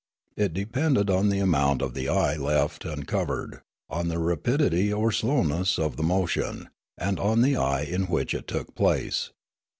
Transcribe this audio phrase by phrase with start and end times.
[0.35, 5.77] It depended on the amount of the eye left uncovered, on the rapidity or slowness
[5.77, 9.29] of the mo tion, and on the eye in which it took place.